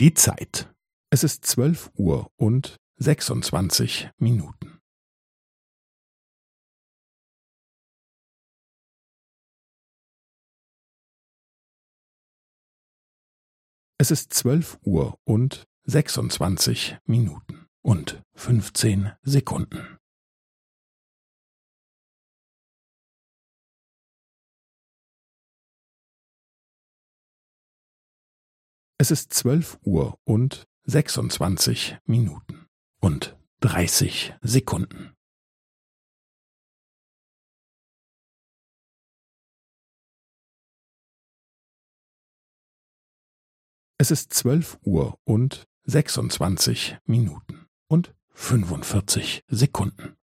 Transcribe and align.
Die 0.00 0.14
Zeit. 0.14 0.72
Es 1.10 1.24
ist 1.24 1.44
zwölf 1.44 1.90
Uhr 1.96 2.30
und 2.36 2.76
sechsundzwanzig 2.98 4.08
Minuten. 4.16 4.78
Es 13.98 14.12
ist 14.12 14.32
zwölf 14.32 14.78
Uhr 14.84 15.18
und 15.24 15.66
sechsundzwanzig 15.82 16.96
Minuten 17.04 17.66
und 17.82 18.22
fünfzehn 18.36 19.14
Sekunden. 19.22 19.97
Es 29.00 29.12
ist 29.12 29.32
zwölf 29.32 29.78
Uhr 29.84 30.18
und 30.24 30.66
sechsundzwanzig 30.82 31.96
Minuten 32.04 32.66
und 33.00 33.38
dreißig 33.60 34.34
Sekunden. 34.42 35.14
Es 43.98 44.10
ist 44.10 44.32
zwölf 44.32 44.80
Uhr 44.82 45.16
und 45.22 45.68
sechsundzwanzig 45.84 46.98
Minuten 47.04 47.68
und 47.86 48.16
fünfundvierzig 48.30 49.44
Sekunden. 49.46 50.17